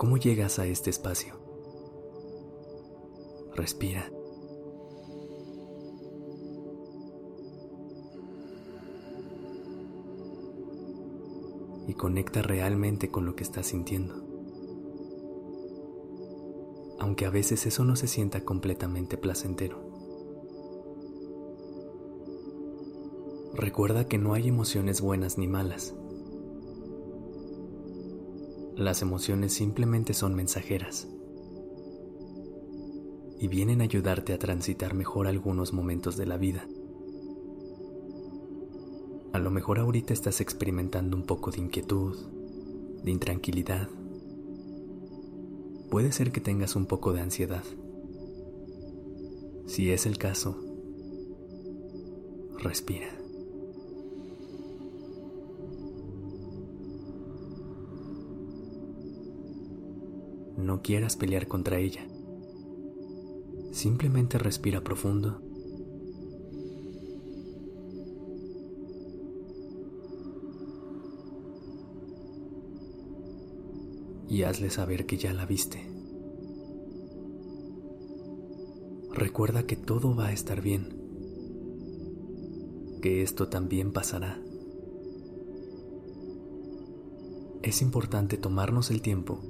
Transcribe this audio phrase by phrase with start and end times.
[0.00, 1.34] ¿Cómo llegas a este espacio?
[3.54, 4.10] Respira.
[11.86, 14.14] Y conecta realmente con lo que estás sintiendo.
[16.98, 19.82] Aunque a veces eso no se sienta completamente placentero.
[23.52, 25.94] Recuerda que no hay emociones buenas ni malas.
[28.80, 31.06] Las emociones simplemente son mensajeras
[33.38, 36.66] y vienen a ayudarte a transitar mejor algunos momentos de la vida.
[39.34, 42.16] A lo mejor ahorita estás experimentando un poco de inquietud,
[43.04, 43.90] de intranquilidad.
[45.90, 47.64] Puede ser que tengas un poco de ansiedad.
[49.66, 50.56] Si es el caso,
[52.58, 53.19] respira.
[60.60, 62.06] No quieras pelear contra ella.
[63.72, 65.40] Simplemente respira profundo.
[74.28, 75.90] Y hazle saber que ya la viste.
[79.12, 80.96] Recuerda que todo va a estar bien,
[83.02, 84.40] que esto también pasará.
[87.62, 89.40] Es importante tomarnos el tiempo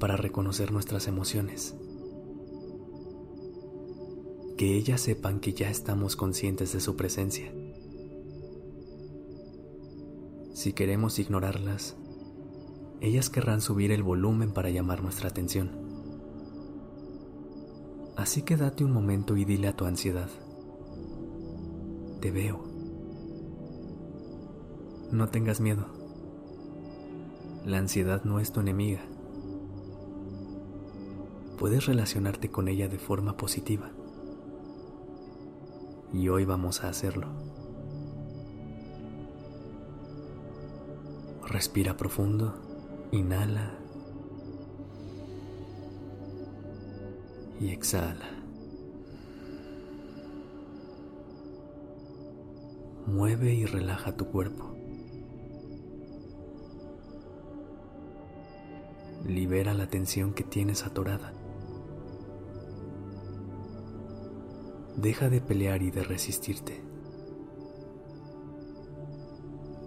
[0.00, 1.76] para reconocer nuestras emociones.
[4.56, 7.52] Que ellas sepan que ya estamos conscientes de su presencia.
[10.54, 11.96] Si queremos ignorarlas,
[13.00, 15.70] ellas querrán subir el volumen para llamar nuestra atención.
[18.16, 20.28] Así que date un momento y dile a tu ansiedad,
[22.20, 22.64] te veo.
[25.10, 25.86] No tengas miedo.
[27.64, 29.09] La ansiedad no es tu enemiga
[31.60, 33.90] puedes relacionarte con ella de forma positiva.
[36.10, 37.26] Y hoy vamos a hacerlo.
[41.46, 42.54] Respira profundo,
[43.12, 43.74] inhala
[47.60, 48.30] y exhala.
[53.06, 54.74] Mueve y relaja tu cuerpo.
[59.26, 61.34] Libera la tensión que tienes atorada.
[65.00, 66.78] Deja de pelear y de resistirte.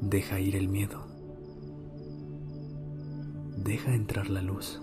[0.02, 1.06] Deja ir el miedo.
[3.58, 4.82] Deja entrar la luz.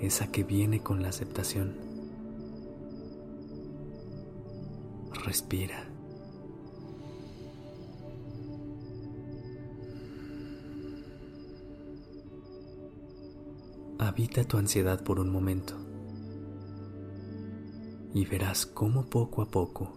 [0.00, 1.76] Esa que viene con la aceptación.
[5.24, 5.88] Respira.
[14.00, 15.85] Habita tu ansiedad por un momento
[18.16, 19.92] y verás cómo poco a poco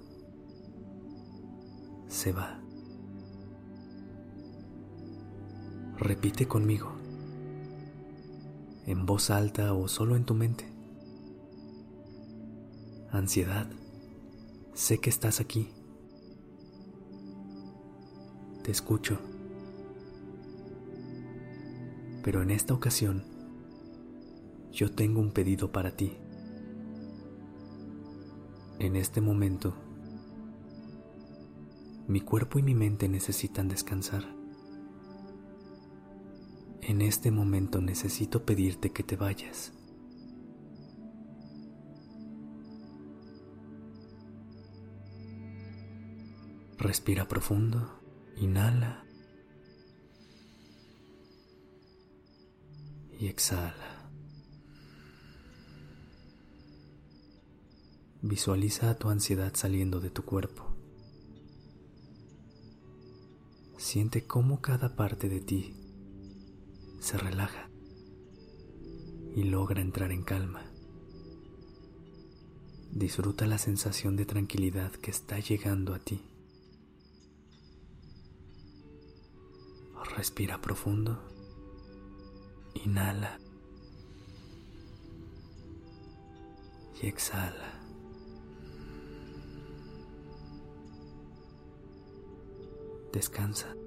[2.10, 2.60] se va.
[5.98, 6.92] Repite conmigo,
[8.86, 10.70] en voz alta o solo en tu mente.
[13.10, 13.70] Ansiedad,
[14.74, 15.70] sé que estás aquí.
[18.64, 19.18] Te escucho.
[22.22, 23.24] Pero en esta ocasión,
[24.74, 26.18] yo tengo un pedido para ti.
[28.80, 29.74] En este momento,
[32.08, 34.24] mi cuerpo y mi mente necesitan descansar.
[36.82, 39.74] En este momento necesito pedirte que te vayas.
[46.78, 48.00] Respira profundo,
[48.38, 49.04] inhala
[53.20, 53.89] y exhala.
[58.22, 60.66] Visualiza tu ansiedad saliendo de tu cuerpo.
[63.78, 65.74] Siente cómo cada parte de ti
[67.00, 67.70] se relaja
[69.36, 70.64] y logra entrar en calma.
[72.92, 76.22] Disfruta la sensación de tranquilidad que está llegando a ti.
[80.18, 81.24] Respira profundo
[82.74, 83.40] Inhala.
[87.02, 87.79] Y exhala.
[93.12, 93.79] Descansa.